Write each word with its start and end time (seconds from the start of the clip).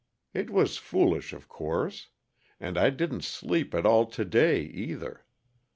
It 0.33 0.49
was 0.49 0.77
foolish, 0.79 1.31
of 1.31 1.47
course. 1.47 2.07
And 2.59 2.75
I 2.75 2.89
didn't 2.89 3.23
sleep 3.23 3.75
at 3.75 3.85
all 3.85 4.07
to 4.07 4.25
day, 4.25 4.63
either. 4.63 5.23